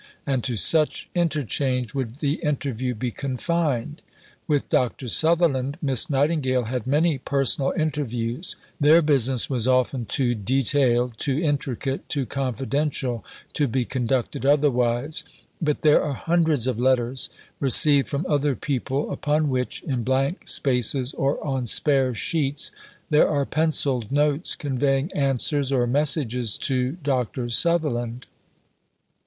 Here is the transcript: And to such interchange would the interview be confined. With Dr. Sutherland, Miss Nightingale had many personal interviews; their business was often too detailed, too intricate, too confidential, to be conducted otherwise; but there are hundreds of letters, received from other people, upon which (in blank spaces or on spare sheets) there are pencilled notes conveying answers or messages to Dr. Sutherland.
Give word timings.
And 0.25 0.43
to 0.45 0.55
such 0.55 1.11
interchange 1.13 1.93
would 1.93 2.15
the 2.15 2.41
interview 2.43 2.95
be 2.95 3.11
confined. 3.11 4.01
With 4.47 4.67
Dr. 4.67 5.07
Sutherland, 5.07 5.77
Miss 5.79 6.09
Nightingale 6.09 6.63
had 6.63 6.87
many 6.87 7.19
personal 7.19 7.71
interviews; 7.77 8.55
their 8.79 9.03
business 9.03 9.47
was 9.47 9.67
often 9.67 10.05
too 10.05 10.33
detailed, 10.33 11.19
too 11.19 11.37
intricate, 11.39 12.09
too 12.09 12.25
confidential, 12.25 13.23
to 13.53 13.67
be 13.67 13.85
conducted 13.85 14.43
otherwise; 14.43 15.23
but 15.61 15.83
there 15.83 16.01
are 16.01 16.15
hundreds 16.15 16.65
of 16.65 16.79
letters, 16.79 17.29
received 17.59 18.09
from 18.09 18.25
other 18.27 18.55
people, 18.55 19.11
upon 19.11 19.49
which 19.51 19.83
(in 19.83 20.01
blank 20.03 20.47
spaces 20.47 21.13
or 21.13 21.37
on 21.45 21.67
spare 21.67 22.15
sheets) 22.15 22.71
there 23.11 23.29
are 23.29 23.45
pencilled 23.45 24.11
notes 24.11 24.55
conveying 24.55 25.11
answers 25.11 25.71
or 25.71 25.85
messages 25.85 26.57
to 26.57 26.93
Dr. 26.93 27.51
Sutherland. 27.51 28.25